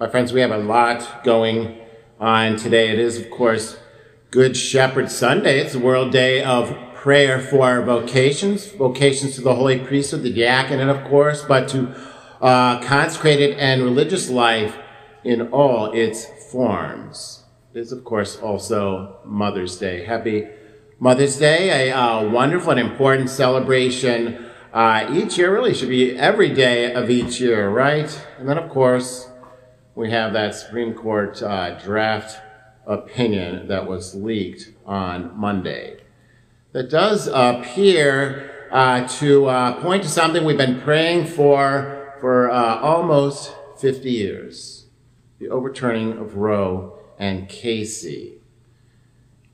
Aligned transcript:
My 0.00 0.08
friends, 0.08 0.32
we 0.32 0.40
have 0.40 0.50
a 0.50 0.56
lot 0.56 1.24
going 1.24 1.78
on 2.18 2.56
today. 2.56 2.88
It 2.88 2.98
is, 2.98 3.18
of 3.18 3.28
course, 3.28 3.76
Good 4.30 4.56
Shepherd 4.56 5.10
Sunday. 5.10 5.60
It's 5.60 5.74
the 5.74 5.78
World 5.78 6.10
Day 6.10 6.42
of 6.42 6.74
Prayer 6.94 7.38
for 7.38 7.82
vocations, 7.82 8.72
vocations 8.72 9.34
to 9.34 9.42
the 9.42 9.54
Holy 9.54 9.78
Priesthood, 9.78 10.22
the 10.22 10.32
diaconate, 10.32 10.88
of 10.88 11.04
course, 11.04 11.44
but 11.44 11.68
to 11.68 11.94
uh, 12.40 12.82
consecrated 12.82 13.58
and 13.58 13.82
religious 13.82 14.30
life 14.30 14.74
in 15.22 15.48
all 15.48 15.92
its 15.92 16.24
forms. 16.50 17.44
It 17.74 17.80
is, 17.80 17.92
of 17.92 18.02
course, 18.02 18.38
also 18.38 19.18
Mother's 19.26 19.76
Day. 19.76 20.06
Happy 20.06 20.48
Mother's 20.98 21.38
Day, 21.38 21.90
a 21.90 21.94
uh, 21.94 22.26
wonderful 22.26 22.70
and 22.70 22.80
important 22.80 23.28
celebration 23.28 24.46
uh, 24.72 25.10
each 25.12 25.36
year, 25.36 25.52
really 25.52 25.74
should 25.74 25.90
be 25.90 26.18
every 26.18 26.54
day 26.54 26.94
of 26.94 27.10
each 27.10 27.38
year, 27.38 27.68
right? 27.68 28.26
And 28.38 28.48
then, 28.48 28.56
of 28.56 28.70
course, 28.70 29.29
we 29.94 30.10
have 30.10 30.32
that 30.32 30.54
Supreme 30.54 30.94
Court 30.94 31.42
uh, 31.42 31.78
draft 31.78 32.38
opinion 32.86 33.68
that 33.68 33.86
was 33.86 34.14
leaked 34.14 34.70
on 34.86 35.36
Monday. 35.38 36.00
That 36.72 36.90
does 36.90 37.28
appear 37.32 38.68
uh, 38.70 39.06
to 39.18 39.46
uh, 39.46 39.80
point 39.80 40.04
to 40.04 40.08
something 40.08 40.44
we've 40.44 40.56
been 40.56 40.80
praying 40.80 41.26
for 41.26 42.14
for 42.20 42.50
uh, 42.50 42.78
almost 42.80 43.54
50 43.78 44.10
years 44.10 44.80
the 45.40 45.48
overturning 45.48 46.18
of 46.18 46.36
Roe 46.36 46.98
and 47.18 47.48
Casey. 47.48 48.34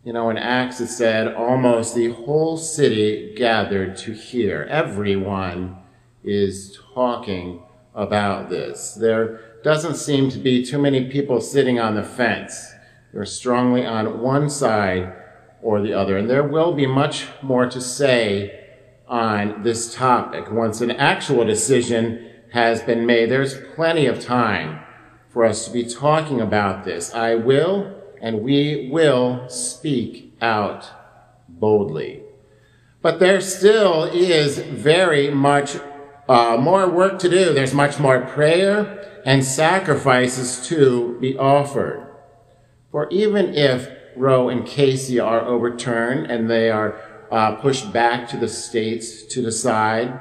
You 0.05 0.13
know, 0.13 0.31
in 0.31 0.37
Acts 0.37 0.81
it 0.81 0.89
said 0.89 1.33
almost 1.35 1.95
the 1.95 2.13
whole 2.13 2.57
city 2.57 3.35
gathered 3.37 3.97
to 3.99 4.13
hear. 4.13 4.67
Everyone 4.69 5.77
is 6.23 6.79
talking 6.95 7.63
about 7.95 8.51
this. 8.51 8.95
There 8.95 9.56
doesn't 9.67 9.97
seem 9.97 10.31
to 10.31 10.39
be 10.39 10.65
too 10.65 10.79
many 10.79 11.07
people 11.07 11.41
sitting 11.41 11.81
on 11.81 11.97
the 11.97 12.03
fence. 12.05 12.73
They're 13.13 13.25
strongly 13.25 13.85
on 13.85 14.21
one 14.21 14.49
side 14.49 15.13
or 15.61 15.83
the 15.83 15.93
other. 15.93 16.17
And 16.17 16.31
there 16.31 16.47
will 16.47 16.73
be 16.73 16.87
much 16.87 17.27
more 17.43 17.69
to 17.71 17.81
say 17.81 18.65
on 19.09 19.65
this 19.65 19.93
topic. 19.93 20.53
Once 20.53 20.81
an 20.83 20.93
actual 20.93 21.45
decision 21.45 22.31
has 22.53 22.81
been 22.81 23.07
made, 23.07 23.29
there's 23.29 23.59
plenty 23.75 24.07
of 24.07 24.21
time 24.21 24.85
for 25.31 25.45
us 25.45 25.65
to 25.65 25.73
be 25.73 25.85
talking 25.85 26.41
about 26.41 26.85
this. 26.85 27.13
I 27.13 27.35
will 27.35 27.93
and 28.23 28.43
we 28.43 28.89
will 28.93 29.49
speak 29.49 30.33
out 30.41 30.89
boldly. 31.49 32.23
But 33.03 33.19
there 33.19 33.41
still 33.41 34.05
is 34.05 34.59
very 34.59 35.29
much 35.29 35.77
uh, 36.29 36.57
more 36.61 36.89
work 36.89 37.19
to 37.21 37.29
do. 37.29 37.53
There's 37.53 37.75
much 37.75 37.99
more 37.99 38.21
prayer 38.21 39.21
and 39.25 39.45
sacrifices 39.45 40.67
to 40.69 41.19
be 41.21 41.37
offered. 41.37 42.07
For 42.91 43.09
even 43.11 43.55
if 43.55 43.89
Roe 44.17 44.49
and 44.49 44.67
Casey 44.67 45.21
are 45.21 45.41
overturned 45.41 46.31
and 46.31 46.51
they 46.51 46.71
are 46.71 47.01
uh, 47.31 47.57
pushed 47.57 47.93
back 47.93 48.29
to 48.29 48.37
the 48.37 48.49
states 48.49 49.23
to 49.25 49.43
decide, 49.43 50.19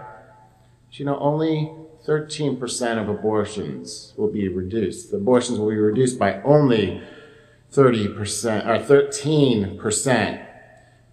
you 0.92 1.06
know, 1.06 1.18
only 1.20 1.72
13% 2.06 3.02
of 3.02 3.10
abortions 3.10 4.14
will 4.18 4.32
be 4.32 4.48
reduced. 4.48 5.12
The 5.12 5.18
abortions 5.18 5.60
will 5.60 5.70
be 5.70 5.78
reduced 5.78 6.20
by 6.20 6.42
only 6.44 7.02
30% 7.72 8.68
or 8.68 8.78
13%. 8.78 10.48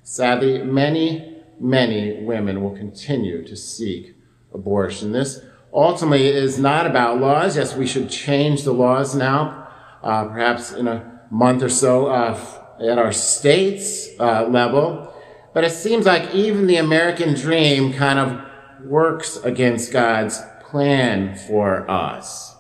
Sadly, 0.02 0.62
many, 0.62 1.42
many 1.58 2.22
women 2.22 2.62
will 2.62 2.76
continue 2.76 3.46
to 3.46 3.56
seek 3.56 4.16
abortion. 4.54 5.12
This 5.12 5.40
ultimately 5.72 6.26
is 6.26 6.58
not 6.58 6.86
about 6.86 7.20
laws. 7.20 7.56
Yes, 7.56 7.76
we 7.76 7.86
should 7.86 8.10
change 8.10 8.62
the 8.62 8.72
laws 8.72 9.14
now, 9.14 9.68
uh, 10.02 10.24
perhaps 10.26 10.72
in 10.72 10.88
a 10.88 11.20
month 11.30 11.62
or 11.62 11.68
so 11.68 12.06
uh, 12.06 12.38
at 12.80 12.98
our 12.98 13.12
state's 13.12 14.08
uh, 14.20 14.46
level. 14.48 15.12
But 15.54 15.64
it 15.64 15.70
seems 15.70 16.06
like 16.06 16.34
even 16.34 16.66
the 16.66 16.76
American 16.76 17.34
dream 17.34 17.92
kind 17.92 18.18
of 18.18 18.40
works 18.84 19.36
against 19.38 19.92
God's 19.92 20.40
plan 20.62 21.36
for 21.36 21.88
us. 21.90 22.54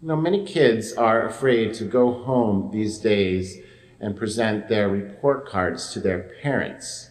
You 0.00 0.08
know, 0.08 0.16
many 0.16 0.44
kids 0.44 0.92
are 0.94 1.26
afraid 1.26 1.74
to 1.74 1.84
go 1.84 2.24
home 2.24 2.70
these 2.72 2.98
days 2.98 3.58
and 4.00 4.16
present 4.16 4.68
their 4.68 4.88
report 4.88 5.46
cards 5.48 5.92
to 5.92 6.00
their 6.00 6.34
parents 6.42 7.10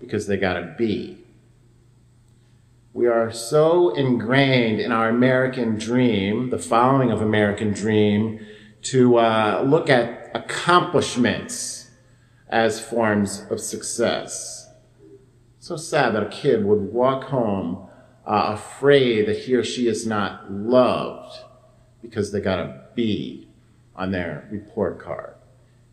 because 0.00 0.26
they 0.26 0.36
got 0.36 0.56
a 0.56 0.74
B. 0.78 1.18
We 2.98 3.06
are 3.06 3.30
so 3.30 3.94
ingrained 3.94 4.80
in 4.80 4.90
our 4.90 5.08
American 5.08 5.78
dream, 5.78 6.50
the 6.50 6.58
following 6.58 7.12
of 7.12 7.22
American 7.22 7.72
dream, 7.72 8.44
to 8.90 9.18
uh, 9.18 9.62
look 9.64 9.88
at 9.88 10.32
accomplishments 10.34 11.90
as 12.48 12.80
forms 12.80 13.46
of 13.50 13.60
success. 13.60 14.68
So 15.60 15.76
sad 15.76 16.16
that 16.16 16.24
a 16.24 16.28
kid 16.28 16.64
would 16.64 16.92
walk 16.92 17.28
home 17.28 17.86
uh, 18.26 18.56
afraid 18.56 19.28
that 19.28 19.44
he 19.44 19.54
or 19.54 19.62
she 19.62 19.86
is 19.86 20.04
not 20.04 20.50
loved 20.50 21.38
because 22.02 22.32
they 22.32 22.40
got 22.40 22.58
a 22.58 22.82
B 22.96 23.46
on 23.94 24.10
their 24.10 24.48
report 24.50 24.98
card. 24.98 25.34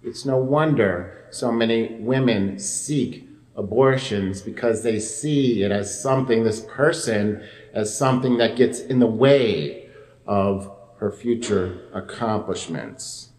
It's 0.02 0.26
no 0.26 0.38
wonder 0.38 1.28
so 1.30 1.52
many 1.52 1.98
women 2.00 2.58
seek 2.58 3.30
abortions 3.56 4.42
because 4.42 4.84
they 4.84 5.00
see 5.00 5.64
it 5.64 5.72
as 5.72 6.02
something, 6.02 6.44
this 6.44 6.62
person, 6.62 7.44
as 7.74 7.98
something 7.98 8.38
that 8.38 8.56
gets 8.56 8.80
in 8.80 9.00
the 9.00 9.08
way 9.08 9.90
of 10.26 10.72
her 10.98 11.12
future 11.12 11.82
accomplishments. 11.94 13.30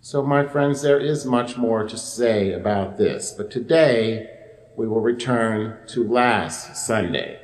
So, 0.00 0.22
my 0.22 0.46
friends, 0.46 0.82
there 0.82 1.00
is 1.00 1.24
much 1.24 1.56
more 1.56 1.86
to 1.88 1.96
say 1.96 2.52
about 2.52 2.98
this, 2.98 3.32
but 3.36 3.50
today 3.50 4.28
we 4.76 4.86
will 4.86 5.00
return 5.00 5.78
to 5.88 6.06
last 6.06 6.76
Sunday. 6.76 7.40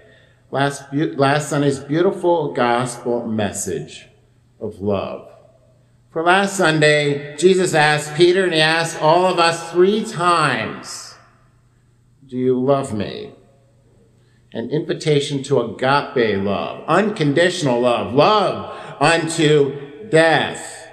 Last, 0.51 0.93
last 0.93 1.49
Sunday's 1.49 1.79
beautiful 1.79 2.53
gospel 2.53 3.27
message 3.27 4.09
of 4.61 4.81
love. 4.81 5.29
For 6.11 6.25
last 6.25 6.57
Sunday, 6.57 7.37
Jesus 7.37 7.73
asked 7.73 8.17
Peter 8.17 8.45
and 8.45 8.53
he 8.53 8.61
asked 8.61 9.01
all 9.01 9.27
of 9.27 9.39
us 9.39 9.71
three 9.71 10.05
times, 10.05 11.10
do 12.31 12.39
you 12.39 12.59
love 12.59 12.95
me? 12.95 13.33
An 14.53 14.71
invitation 14.71 15.43
to 15.43 15.61
agape 15.61 16.39
love, 16.45 16.85
unconditional 16.87 17.81
love, 17.81 18.15
love 18.15 19.03
unto 19.03 20.09
death. 20.09 20.89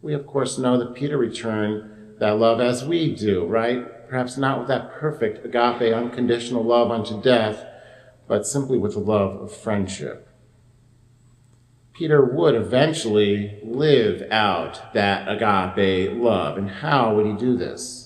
We, 0.00 0.14
of 0.14 0.26
course, 0.26 0.58
know 0.58 0.76
that 0.78 0.96
Peter 0.96 1.16
returned 1.16 2.18
that 2.18 2.38
love 2.40 2.60
as 2.60 2.84
we 2.84 3.14
do, 3.14 3.46
right? 3.46 4.08
Perhaps 4.08 4.36
not 4.36 4.58
with 4.58 4.68
that 4.68 4.92
perfect 4.92 5.46
agape, 5.46 5.94
unconditional 5.94 6.64
love 6.64 6.90
unto 6.90 7.22
death, 7.22 7.64
but 8.26 8.44
simply 8.44 8.78
with 8.78 8.94
the 8.94 8.98
love 8.98 9.40
of 9.40 9.56
friendship. 9.56 10.28
Peter 11.92 12.24
would 12.24 12.56
eventually 12.56 13.60
live 13.62 14.28
out 14.32 14.92
that 14.92 15.28
agape 15.28 16.16
love. 16.16 16.58
And 16.58 16.68
how 16.68 17.14
would 17.14 17.26
he 17.26 17.32
do 17.32 17.56
this? 17.56 18.01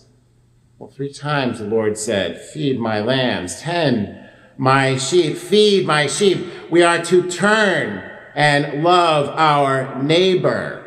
Well, 0.79 0.91
three 0.91 1.13
times 1.13 1.59
the 1.59 1.65
Lord 1.65 1.97
said, 1.97 2.41
Feed 2.41 2.79
my 2.79 3.01
lambs. 3.01 3.61
Ten, 3.61 4.29
my 4.59 4.99
sheep. 4.99 5.37
Feed 5.37 5.87
my 5.87 6.07
sheep. 6.07 6.47
We 6.71 6.83
are 6.83 7.03
to 7.05 7.31
turn 7.31 8.11
and 8.35 8.85
love 8.85 9.29
our 9.31 10.03
neighbor. 10.03 10.83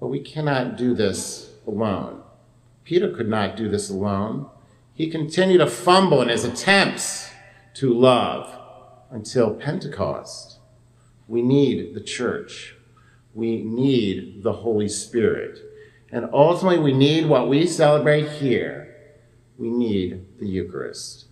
But 0.00 0.08
we 0.08 0.20
cannot 0.20 0.76
do 0.76 0.94
this 0.94 1.50
alone. 1.66 2.22
Peter 2.84 3.10
could 3.10 3.28
not 3.28 3.56
do 3.56 3.68
this 3.68 3.90
alone. 3.90 4.48
He 4.94 5.10
continued 5.10 5.58
to 5.58 5.66
fumble 5.66 6.22
in 6.22 6.28
his 6.28 6.44
attempts 6.44 7.30
to 7.74 7.92
love 7.92 8.58
until 9.10 9.54
Pentecost. 9.54 10.58
We 11.28 11.42
need 11.42 11.94
the 11.94 12.00
church. 12.00 12.76
We 13.34 13.62
need 13.62 14.42
the 14.42 14.52
Holy 14.52 14.88
Spirit. 14.88 15.58
And 16.14 16.30
ultimately, 16.32 16.78
we 16.78 16.92
need 16.92 17.26
what 17.26 17.48
we 17.48 17.66
celebrate 17.66 18.28
here. 18.30 18.94
We 19.58 19.68
need 19.68 20.38
the 20.38 20.46
Eucharist. 20.46 21.24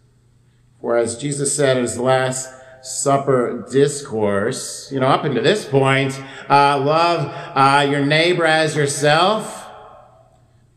For 0.81 0.97
as 0.97 1.17
Jesus 1.17 1.55
said 1.55 1.77
in 1.77 1.85
his 1.85 1.99
last 1.99 2.53
supper 2.83 3.65
discourse, 3.71 4.91
you 4.91 4.99
know, 4.99 5.07
up 5.07 5.23
until 5.23 5.45
this 5.45 5.65
point, 5.65 6.21
uh, 6.51 6.81
love 6.81 7.31
uh, 7.55 7.89
your 7.89 8.05
neighbor 8.05 8.45
as 8.45 8.75
yourself. 8.75 9.71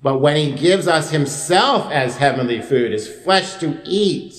But 0.03 0.19
when 0.19 0.35
he 0.35 0.51
gives 0.51 0.87
us 0.87 1.09
himself 1.09 1.91
as 1.91 2.17
heavenly 2.17 2.61
food, 2.61 2.91
his 2.91 3.07
flesh 3.07 3.55
to 3.55 3.81
eat, 3.85 4.35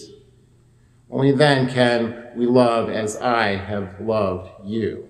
only 1.11 1.33
then 1.33 1.69
can 1.69 2.31
we 2.37 2.47
love 2.47 2.89
as 2.89 3.17
I 3.17 3.57
have 3.57 4.01
loved 4.01 4.49
you. 4.65 5.09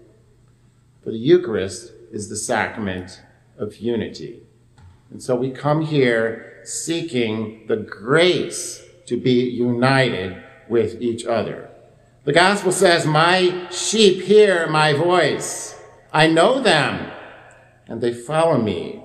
For 1.04 1.10
the 1.10 1.18
Eucharist 1.18 1.92
is 2.10 2.30
the 2.30 2.36
sacrament 2.36 3.20
of 3.58 3.76
unity. 3.76 4.42
And 5.10 5.22
so 5.22 5.36
we 5.36 5.50
come 5.50 5.82
here 5.82 6.60
seeking 6.64 7.66
the 7.66 7.76
grace 7.76 8.82
to 9.06 9.16
be 9.16 9.48
united 9.48 10.42
with 10.68 11.00
each 11.00 11.24
other. 11.24 11.70
The 12.24 12.32
gospel 12.32 12.72
says, 12.72 13.06
My 13.06 13.68
sheep 13.70 14.22
hear 14.24 14.66
my 14.66 14.92
voice. 14.92 15.80
I 16.12 16.26
know 16.26 16.60
them, 16.60 17.12
and 17.86 18.00
they 18.00 18.12
follow 18.12 18.60
me. 18.60 19.02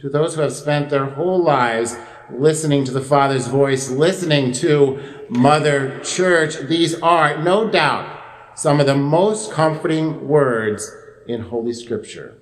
To 0.00 0.08
those 0.08 0.34
who 0.34 0.40
have 0.40 0.52
spent 0.52 0.90
their 0.90 1.06
whole 1.06 1.42
lives 1.42 1.96
listening 2.30 2.84
to 2.86 2.92
the 2.92 3.00
Father's 3.00 3.46
voice, 3.46 3.88
listening 3.88 4.52
to 4.52 5.00
Mother 5.28 6.00
Church, 6.00 6.58
these 6.58 7.00
are, 7.00 7.40
no 7.42 7.70
doubt, 7.70 8.20
some 8.56 8.80
of 8.80 8.86
the 8.86 8.96
most 8.96 9.52
comforting 9.52 10.26
words 10.26 10.90
in 11.28 11.40
Holy 11.42 11.72
Scripture. 11.72 12.36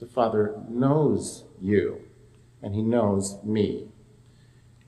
The 0.00 0.06
Father 0.06 0.54
knows 0.68 1.44
you, 1.60 2.00
and 2.62 2.74
He 2.74 2.82
knows 2.82 3.36
me. 3.44 3.88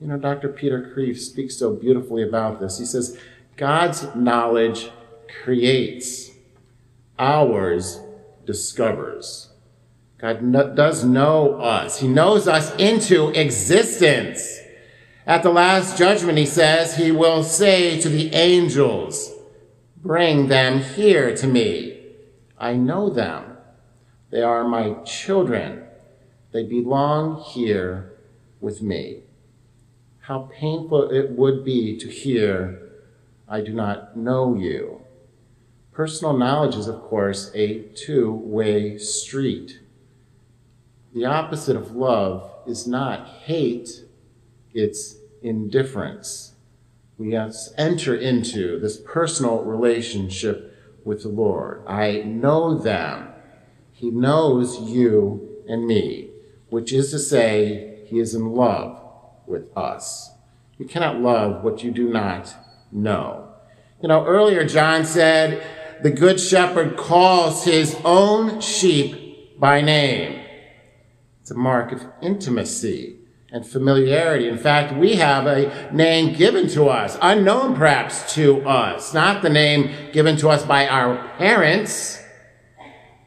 You 0.00 0.06
know, 0.08 0.16
Dr. 0.16 0.48
Peter 0.48 0.92
Kreeft 0.96 1.18
speaks 1.18 1.56
so 1.56 1.74
beautifully 1.74 2.22
about 2.22 2.58
this. 2.58 2.78
He 2.78 2.86
says, 2.86 3.18
God's 3.56 4.14
knowledge 4.16 4.90
creates, 5.44 6.30
ours 7.18 8.00
discovers. 8.46 9.50
God 10.18 10.52
does 10.74 11.04
know 11.04 11.54
us. 11.60 12.00
He 12.00 12.08
knows 12.08 12.48
us 12.48 12.74
into 12.76 13.28
existence. 13.30 14.60
At 15.26 15.42
the 15.42 15.50
last 15.50 15.98
judgment, 15.98 16.38
he 16.38 16.46
says, 16.46 16.96
he 16.96 17.12
will 17.12 17.42
say 17.42 18.00
to 18.00 18.08
the 18.08 18.32
angels, 18.34 19.30
bring 19.96 20.48
them 20.48 20.80
here 20.80 21.36
to 21.36 21.46
me. 21.46 22.00
I 22.58 22.74
know 22.74 23.10
them. 23.10 23.51
They 24.32 24.40
are 24.40 24.66
my 24.66 24.94
children. 25.04 25.84
They 26.52 26.64
belong 26.64 27.42
here 27.42 28.14
with 28.62 28.80
me. 28.80 29.24
How 30.20 30.50
painful 30.58 31.10
it 31.10 31.32
would 31.32 31.64
be 31.64 31.98
to 31.98 32.08
hear, 32.08 32.80
I 33.46 33.60
do 33.60 33.74
not 33.74 34.16
know 34.16 34.56
you. 34.56 35.02
Personal 35.92 36.34
knowledge 36.36 36.76
is, 36.76 36.88
of 36.88 37.02
course, 37.02 37.50
a 37.54 37.80
two-way 37.94 38.96
street. 38.96 39.80
The 41.14 41.26
opposite 41.26 41.76
of 41.76 41.94
love 41.94 42.50
is 42.66 42.86
not 42.86 43.28
hate, 43.44 44.04
it's 44.72 45.16
indifference. 45.42 46.54
We 47.18 47.36
enter 47.36 48.14
into 48.14 48.80
this 48.80 48.96
personal 48.96 49.62
relationship 49.62 50.74
with 51.04 51.22
the 51.22 51.28
Lord. 51.28 51.82
I 51.86 52.22
know 52.22 52.78
them. 52.78 53.28
He 54.02 54.10
knows 54.10 54.80
you 54.80 55.62
and 55.68 55.86
me, 55.86 56.30
which 56.70 56.92
is 56.92 57.12
to 57.12 57.20
say, 57.20 58.02
he 58.08 58.18
is 58.18 58.34
in 58.34 58.52
love 58.52 59.00
with 59.46 59.68
us. 59.76 60.32
You 60.76 60.86
cannot 60.86 61.20
love 61.20 61.62
what 61.62 61.84
you 61.84 61.92
do 61.92 62.08
not 62.08 62.52
know. 62.90 63.48
You 64.02 64.08
know, 64.08 64.26
earlier 64.26 64.66
John 64.66 65.04
said, 65.04 65.64
the 66.02 66.10
good 66.10 66.40
shepherd 66.40 66.96
calls 66.96 67.64
his 67.64 67.96
own 68.04 68.60
sheep 68.60 69.60
by 69.60 69.80
name. 69.80 70.44
It's 71.40 71.52
a 71.52 71.54
mark 71.54 71.92
of 71.92 72.04
intimacy 72.20 73.20
and 73.52 73.64
familiarity. 73.64 74.48
In 74.48 74.58
fact, 74.58 74.96
we 74.96 75.14
have 75.14 75.46
a 75.46 75.92
name 75.92 76.34
given 76.34 76.66
to 76.70 76.86
us, 76.86 77.16
unknown 77.22 77.76
perhaps 77.76 78.34
to 78.34 78.68
us, 78.68 79.14
not 79.14 79.42
the 79.42 79.48
name 79.48 79.94
given 80.12 80.36
to 80.38 80.48
us 80.48 80.64
by 80.64 80.88
our 80.88 81.28
parents, 81.38 82.18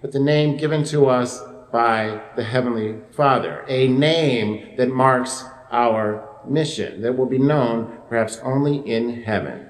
but 0.06 0.12
the 0.12 0.19
name 0.19 0.56
given 0.56 0.84
to 0.84 1.07
us 1.07 1.42
by 1.72 2.22
the 2.36 2.44
Heavenly 2.44 3.00
Father, 3.10 3.66
a 3.68 3.88
name 3.88 4.75
that 4.78 4.90
marks 4.90 5.44
our 5.72 6.30
mission, 6.48 7.02
that 7.02 7.18
will 7.18 7.25
be 7.25 7.40
known 7.40 7.98
perhaps 8.07 8.38
only 8.44 8.88
in 8.88 9.24
heaven. 9.24 9.68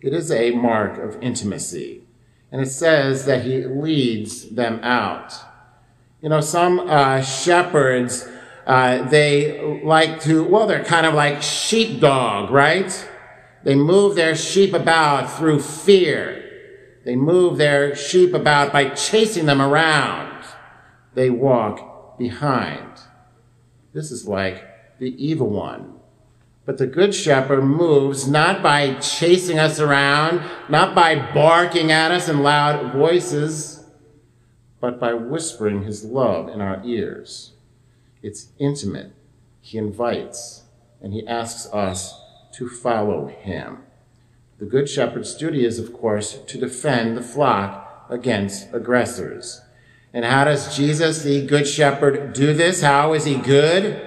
It 0.00 0.12
is 0.12 0.30
a 0.30 0.52
mark 0.52 0.98
of 0.98 1.20
intimacy, 1.20 2.04
and 2.52 2.60
it 2.60 2.70
says 2.70 3.24
that 3.26 3.42
He 3.42 3.64
leads 3.64 4.50
them 4.50 4.78
out. 4.84 5.34
You 6.22 6.28
know, 6.28 6.40
some 6.40 6.78
uh, 6.88 7.20
shepherds, 7.20 8.28
uh, 8.68 9.02
they 9.08 9.80
like 9.82 10.20
to, 10.20 10.44
well, 10.44 10.68
they're 10.68 10.84
kind 10.84 11.06
of 11.06 11.14
like 11.14 11.42
sheepdog, 11.42 12.52
right? 12.52 13.08
They 13.64 13.74
move 13.74 14.14
their 14.14 14.36
sheep 14.36 14.74
about 14.74 15.36
through 15.36 15.60
fear. 15.60 16.43
They 17.04 17.16
move 17.16 17.58
their 17.58 17.94
sheep 17.94 18.32
about 18.32 18.72
by 18.72 18.90
chasing 18.90 19.46
them 19.46 19.60
around. 19.60 20.44
They 21.14 21.30
walk 21.30 22.18
behind. 22.18 23.00
This 23.92 24.10
is 24.10 24.26
like 24.26 24.98
the 24.98 25.14
evil 25.24 25.50
one. 25.50 25.92
But 26.64 26.78
the 26.78 26.86
good 26.86 27.14
shepherd 27.14 27.62
moves 27.62 28.26
not 28.26 28.62
by 28.62 28.94
chasing 28.94 29.58
us 29.58 29.78
around, 29.78 30.40
not 30.70 30.94
by 30.94 31.14
barking 31.34 31.92
at 31.92 32.10
us 32.10 32.28
in 32.28 32.42
loud 32.42 32.92
voices, 32.92 33.84
but 34.80 34.98
by 34.98 35.12
whispering 35.12 35.82
his 35.82 36.04
love 36.04 36.48
in 36.48 36.62
our 36.62 36.82
ears. 36.84 37.52
It's 38.22 38.48
intimate. 38.58 39.12
He 39.60 39.76
invites, 39.76 40.62
and 41.02 41.12
he 41.12 41.26
asks 41.26 41.70
us 41.72 42.18
to 42.54 42.68
follow 42.68 43.26
him. 43.26 43.78
The 44.58 44.66
Good 44.66 44.88
Shepherd's 44.88 45.34
duty 45.34 45.64
is, 45.64 45.78
of 45.78 45.92
course, 45.92 46.38
to 46.46 46.58
defend 46.58 47.16
the 47.16 47.22
flock 47.22 48.06
against 48.08 48.72
aggressors. 48.72 49.60
And 50.12 50.24
how 50.24 50.44
does 50.44 50.76
Jesus, 50.76 51.22
the 51.22 51.44
Good 51.44 51.66
Shepherd, 51.66 52.32
do 52.34 52.54
this? 52.54 52.82
How 52.82 53.14
is 53.14 53.24
he 53.24 53.34
good? 53.34 54.00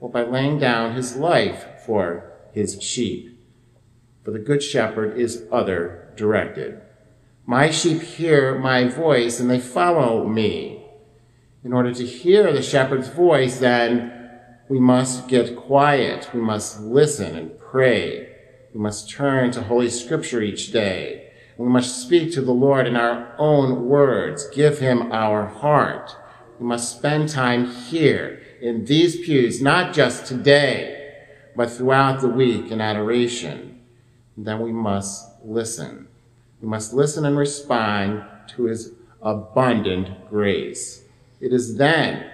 Well, 0.00 0.10
by 0.10 0.22
laying 0.22 0.58
down 0.58 0.96
his 0.96 1.16
life 1.16 1.64
for 1.86 2.32
his 2.52 2.82
sheep. 2.82 3.38
For 4.24 4.32
the 4.32 4.40
Good 4.40 4.62
Shepherd 4.62 5.16
is 5.16 5.44
other 5.52 6.12
directed. 6.16 6.80
My 7.44 7.70
sheep 7.70 8.02
hear 8.02 8.58
my 8.58 8.88
voice 8.88 9.38
and 9.38 9.48
they 9.48 9.60
follow 9.60 10.26
me. 10.26 10.84
In 11.62 11.72
order 11.72 11.94
to 11.94 12.04
hear 12.04 12.52
the 12.52 12.62
shepherd's 12.62 13.08
voice, 13.08 13.60
then 13.60 14.12
we 14.68 14.80
must 14.80 15.28
get 15.28 15.56
quiet. 15.56 16.30
We 16.34 16.40
must 16.40 16.80
listen 16.80 17.36
and 17.36 17.56
pray. 17.58 18.35
We 18.76 18.82
must 18.82 19.08
turn 19.08 19.52
to 19.52 19.62
Holy 19.62 19.88
Scripture 19.88 20.42
each 20.42 20.70
day. 20.70 21.30
We 21.56 21.66
must 21.66 22.02
speak 22.02 22.30
to 22.32 22.42
the 22.42 22.52
Lord 22.52 22.86
in 22.86 22.94
our 22.94 23.34
own 23.38 23.86
words. 23.88 24.50
Give 24.50 24.80
him 24.80 25.10
our 25.12 25.46
heart. 25.46 26.14
We 26.60 26.66
must 26.66 26.94
spend 26.94 27.30
time 27.30 27.70
here 27.70 28.42
in 28.60 28.84
these 28.84 29.16
pews, 29.16 29.62
not 29.62 29.94
just 29.94 30.26
today, 30.26 31.14
but 31.56 31.70
throughout 31.70 32.20
the 32.20 32.28
week 32.28 32.70
in 32.70 32.82
adoration. 32.82 33.80
And 34.36 34.46
then 34.46 34.60
we 34.60 34.72
must 34.72 35.26
listen. 35.42 36.08
We 36.60 36.68
must 36.68 36.92
listen 36.92 37.24
and 37.24 37.38
respond 37.38 38.24
to 38.48 38.64
his 38.64 38.92
abundant 39.22 40.28
grace. 40.28 41.02
It 41.40 41.54
is 41.54 41.78
then 41.78 42.30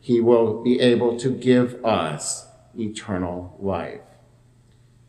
he 0.00 0.20
will 0.20 0.64
be 0.64 0.80
able 0.80 1.16
to 1.20 1.30
give 1.30 1.84
us 1.84 2.48
eternal 2.76 3.56
life. 3.60 4.00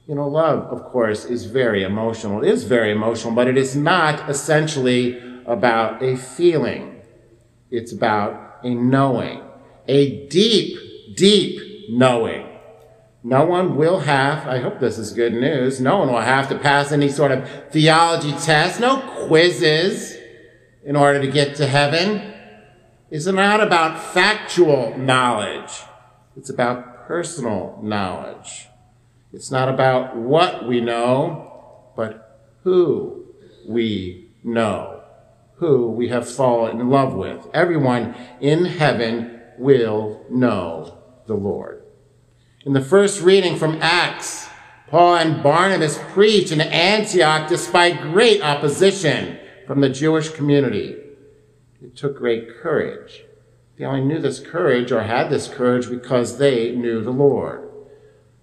You 0.08 0.15
know, 0.15 0.27
love, 0.27 0.65
of 0.65 0.84
course, 0.86 1.25
is 1.25 1.46
very 1.46 1.84
emotional. 1.84 2.43
It 2.43 2.50
is 2.50 2.63
very 2.63 2.91
emotional, 2.91 3.34
but 3.34 3.48
it 3.48 3.58
is 3.58 3.75
not 3.75 4.29
essentially 4.29 5.20
about 5.46 6.01
a 6.03 6.17
feeling. 6.17 7.01
It's 7.70 7.93
about 7.93 8.60
a 8.63 8.70
knowing, 8.74 9.41
a 9.88 10.27
deep, 10.27 11.15
deep 11.15 11.89
knowing. 11.89 12.48
No 13.24 13.46
one 13.46 13.75
will 13.75 14.00
have, 14.00 14.48
I 14.48 14.60
hope 14.60 14.79
this 14.79 14.98
is 14.98 15.13
good 15.13 15.34
news, 15.34 15.79
no 15.79 16.00
one 16.00 16.12
will 16.12 16.22
have 16.22 16.50
to 16.50 16.58
pass 16.58 16.91
any 16.91 17.08
sort 17.08 17.31
of 17.31 17.48
theology 17.70 18.31
test, 18.31 18.79
no 18.79 19.00
quizzes 19.27 20.17
in 20.84 20.96
order 20.96 21.22
to 21.22 21.27
get 21.27 21.55
to 21.58 21.67
heaven. 21.67 22.34
It's 23.12 23.27
not 23.27 23.62
about 23.62 24.01
factual 24.01 24.98
knowledge. 24.98 25.72
It's 26.36 26.50
about 26.50 27.05
personal 27.08 27.79
knowledge. 27.84 28.67
It's 29.33 29.51
not 29.51 29.69
about 29.69 30.15
what 30.15 30.67
we 30.67 30.81
know, 30.81 31.91
but 31.95 32.55
who 32.63 33.27
we 33.65 34.29
know, 34.43 35.03
who 35.55 35.89
we 35.91 36.09
have 36.09 36.29
fallen 36.29 36.81
in 36.81 36.89
love 36.89 37.13
with. 37.13 37.47
Everyone 37.53 38.15
in 38.41 38.65
heaven 38.65 39.39
will 39.57 40.25
know 40.29 40.97
the 41.27 41.35
Lord. 41.35 41.83
In 42.65 42.73
the 42.73 42.81
first 42.81 43.21
reading 43.21 43.55
from 43.55 43.79
Acts, 43.81 44.50
Paul 44.89 45.15
and 45.15 45.41
Barnabas 45.41 45.97
preach 46.11 46.51
in 46.51 46.59
Antioch 46.59 47.47
despite 47.47 48.01
great 48.01 48.41
opposition 48.41 49.39
from 49.65 49.79
the 49.79 49.89
Jewish 49.89 50.29
community. 50.29 50.97
It 51.81 51.95
took 51.95 52.17
great 52.17 52.50
courage. 52.61 53.23
They 53.77 53.85
only 53.85 54.01
knew 54.01 54.19
this 54.19 54.41
courage 54.41 54.91
or 54.91 55.03
had 55.03 55.29
this 55.29 55.47
courage 55.47 55.89
because 55.89 56.38
they 56.38 56.75
knew 56.75 57.01
the 57.01 57.11
Lord. 57.11 57.70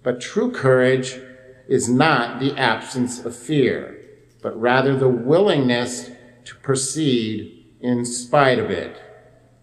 But 0.03 0.21
true 0.21 0.51
courage 0.51 1.19
is 1.67 1.89
not 1.89 2.39
the 2.39 2.57
absence 2.57 3.23
of 3.23 3.35
fear, 3.35 3.99
but 4.41 4.59
rather 4.59 4.97
the 4.97 5.09
willingness 5.09 6.09
to 6.45 6.55
proceed 6.57 7.67
in 7.81 8.05
spite 8.05 8.59
of 8.59 8.71
it. 8.71 8.99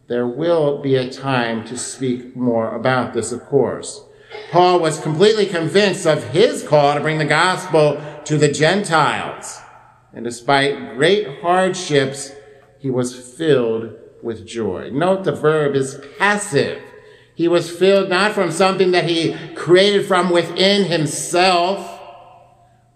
There 0.08 0.26
will 0.26 0.80
be 0.80 0.94
a 0.94 1.10
time 1.10 1.64
to 1.66 1.76
speak 1.76 2.36
more 2.36 2.74
about 2.74 3.12
this, 3.12 3.32
of 3.32 3.44
course. 3.46 4.04
Paul 4.50 4.78
was 4.80 5.00
completely 5.00 5.46
convinced 5.46 6.06
of 6.06 6.22
his 6.28 6.62
call 6.62 6.94
to 6.94 7.00
bring 7.00 7.18
the 7.18 7.24
gospel 7.24 8.00
to 8.24 8.38
the 8.38 8.52
Gentiles. 8.52 9.60
And 10.12 10.24
despite 10.24 10.96
great 10.96 11.40
hardships, 11.40 12.32
he 12.78 12.90
was 12.90 13.18
filled 13.36 13.94
with 14.22 14.46
joy. 14.46 14.90
Note 14.90 15.24
the 15.24 15.32
verb 15.32 15.74
is 15.74 16.00
passive. 16.18 16.80
He 17.36 17.48
was 17.48 17.70
filled 17.70 18.08
not 18.08 18.32
from 18.32 18.50
something 18.50 18.92
that 18.92 19.04
he 19.04 19.36
created 19.54 20.06
from 20.06 20.30
within 20.30 20.86
himself, 20.86 22.00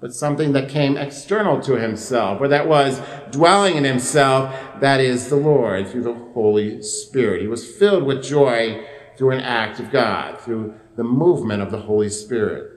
but 0.01 0.15
something 0.15 0.53
that 0.53 0.71
came 0.71 0.97
external 0.97 1.61
to 1.61 1.79
himself, 1.79 2.41
or 2.41 2.49
that 2.49 2.67
was 2.67 3.03
dwelling 3.31 3.77
in 3.77 3.85
himself, 3.85 4.57
that 4.81 4.99
is 4.99 5.29
the 5.29 5.37
Lord, 5.37 5.87
through 5.87 6.05
the 6.05 6.15
Holy 6.15 6.81
Spirit. 6.81 7.43
He 7.43 7.49
was 7.49 7.71
filled 7.71 8.05
with 8.05 8.25
joy 8.25 8.83
through 9.19 9.33
an 9.33 9.41
act 9.41 9.79
of 9.79 9.91
God, 9.91 10.41
through 10.41 10.73
the 10.97 11.05
movement 11.05 11.61
of 11.61 11.71
the 11.71 11.83
Holy 11.83 12.09
Spirit. 12.09 12.73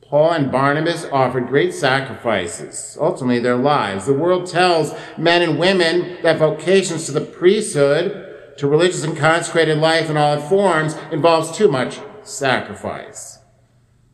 Paul 0.00 0.30
and 0.30 0.50
Barnabas 0.50 1.04
offered 1.12 1.48
great 1.48 1.74
sacrifices, 1.74 2.96
ultimately 2.98 3.38
their 3.38 3.56
lives. 3.56 4.06
The 4.06 4.14
world 4.14 4.46
tells 4.46 4.94
men 5.18 5.42
and 5.42 5.58
women 5.58 6.16
that 6.22 6.38
vocations 6.38 7.04
to 7.04 7.12
the 7.12 7.20
priesthood, 7.20 8.29
to 8.60 8.68
religious 8.68 9.04
and 9.04 9.16
consecrated 9.16 9.78
life 9.78 10.10
in 10.10 10.18
all 10.18 10.34
its 10.34 10.46
forms, 10.46 10.94
involves 11.10 11.50
too 11.56 11.66
much 11.66 11.98
sacrifice. 12.22 13.38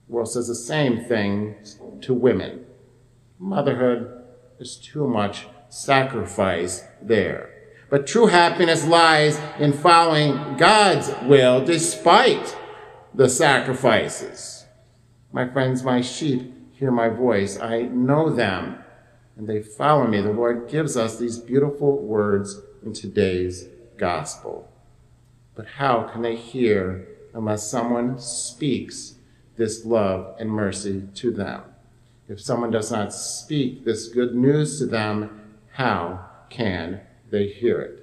The 0.07 0.13
world 0.13 0.31
says 0.31 0.47
the 0.47 0.55
same 0.55 1.05
thing 1.05 1.57
to 2.03 2.15
women. 2.15 2.65
Motherhood 3.41 4.23
is 4.61 4.77
too 4.77 5.09
much 5.09 5.49
sacrifice 5.69 6.85
there. 7.03 7.51
But 7.91 8.07
true 8.07 8.27
happiness 8.27 8.87
lies 8.87 9.41
in 9.59 9.73
following 9.73 10.57
God's 10.57 11.13
will 11.25 11.65
despite 11.65 12.57
the 13.13 13.29
sacrifices. 13.29 14.65
My 15.33 15.49
friends, 15.49 15.83
my 15.83 16.03
sheep 16.03 16.55
hear 16.71 16.93
my 16.93 17.09
voice. 17.09 17.59
I 17.59 17.83
know 17.83 18.31
them 18.31 18.79
and 19.37 19.49
they 19.49 19.61
follow 19.61 20.07
me. 20.07 20.21
The 20.21 20.31
Lord 20.33 20.69
gives 20.69 20.97
us 20.97 21.19
these 21.19 21.41
beautiful 21.41 22.01
words 22.01 22.61
in 22.85 22.93
today's 22.93 23.71
gospel. 23.99 24.69
But 25.55 25.67
how 25.67 26.05
can 26.05 26.23
they 26.23 26.37
hear 26.37 27.09
unless 27.35 27.71
someone 27.71 28.19
speaks 28.19 29.15
this 29.57 29.85
love 29.85 30.37
and 30.39 30.51
mercy 30.51 31.09
to 31.15 31.31
them? 31.31 31.63
If 32.29 32.41
someone 32.41 32.71
does 32.71 32.91
not 32.91 33.13
speak 33.13 33.85
this 33.85 34.09
good 34.09 34.35
news 34.35 34.79
to 34.79 34.87
them, 34.87 35.55
how 35.73 36.27
can 36.51 37.01
they 37.31 37.49
hear 37.49 37.81
it? 37.81 38.03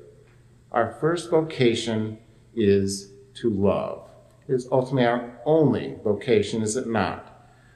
Our 0.71 0.93
first 0.99 1.29
vocation 1.29 2.17
is 2.55 3.11
to 3.35 3.49
love 3.49 4.09
is 4.47 4.67
ultimately 4.71 5.05
our 5.05 5.31
only 5.45 5.95
vocation, 6.03 6.61
is 6.61 6.75
it 6.75 6.87
not? 6.87 7.29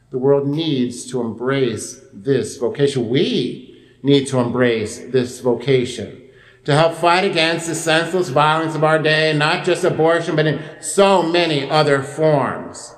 The 0.10 0.18
world 0.18 0.48
needs 0.48 1.06
to 1.12 1.22
embrace 1.22 2.02
this 2.14 2.58
vocation. 2.58 3.10
We 3.10 3.84
need 4.04 4.28
to 4.28 4.40
embrace 4.40 5.00
this 5.00 5.40
vocation 5.40 6.27
to 6.68 6.76
help 6.76 6.94
fight 6.96 7.24
against 7.24 7.66
the 7.66 7.74
senseless 7.74 8.28
violence 8.28 8.76
of 8.76 8.84
our 8.84 9.00
day, 9.00 9.32
not 9.32 9.64
just 9.64 9.86
abortion, 9.86 10.36
but 10.36 10.46
in 10.46 10.62
so 10.82 11.24
many 11.24 11.70
other 11.70 12.04
forms. 12.04 12.94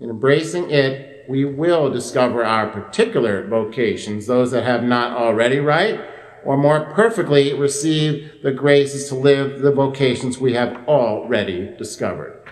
In 0.00 0.10
embracing 0.10 0.70
it, 0.70 1.24
we 1.26 1.46
will 1.46 1.90
discover 1.90 2.44
our 2.44 2.68
particular 2.68 3.48
vocations, 3.48 4.26
those 4.26 4.50
that 4.50 4.64
have 4.64 4.84
not 4.84 5.16
already 5.16 5.60
right, 5.60 5.98
or 6.44 6.58
more 6.58 6.92
perfectly 6.92 7.54
receive 7.54 8.32
the 8.42 8.52
graces 8.52 9.08
to 9.08 9.14
live 9.14 9.62
the 9.62 9.72
vocations 9.72 10.36
we 10.36 10.52
have 10.52 10.86
already 10.86 11.74
discovered. 11.78 12.50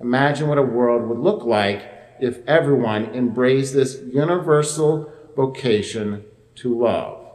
Imagine 0.00 0.46
what 0.46 0.58
a 0.58 0.62
world 0.62 1.08
would 1.08 1.18
look 1.18 1.42
like 1.42 1.90
if 2.20 2.38
everyone 2.46 3.06
embraced 3.06 3.74
this 3.74 4.00
universal 4.12 5.12
vocation 5.34 6.24
to 6.54 6.78
love. 6.78 7.25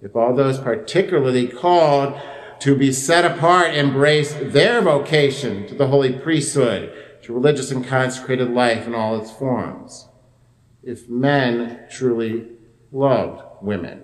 If 0.00 0.14
all 0.14 0.34
those 0.34 0.58
particularly 0.58 1.48
called 1.48 2.20
to 2.60 2.76
be 2.76 2.92
set 2.92 3.24
apart 3.24 3.74
embrace 3.74 4.34
their 4.34 4.80
vocation 4.80 5.66
to 5.68 5.74
the 5.74 5.88
holy 5.88 6.12
priesthood, 6.12 6.92
to 7.22 7.32
religious 7.32 7.70
and 7.70 7.86
consecrated 7.86 8.50
life 8.50 8.86
in 8.86 8.94
all 8.94 9.20
its 9.20 9.30
forms. 9.30 10.08
If 10.82 11.08
men 11.08 11.84
truly 11.90 12.46
loved 12.90 13.42
women, 13.60 14.02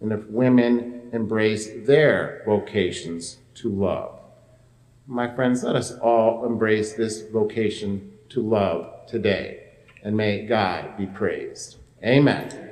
and 0.00 0.12
if 0.12 0.26
women 0.28 1.10
embrace 1.12 1.68
their 1.86 2.42
vocations 2.44 3.38
to 3.54 3.68
love. 3.68 4.20
My 5.06 5.34
friends, 5.34 5.62
let 5.62 5.76
us 5.76 5.92
all 5.98 6.46
embrace 6.46 6.94
this 6.94 7.22
vocation 7.22 8.12
to 8.30 8.40
love 8.40 9.06
today. 9.06 9.60
And 10.02 10.16
may 10.16 10.46
God 10.46 10.96
be 10.96 11.06
praised. 11.06 11.76
Amen. 12.02 12.63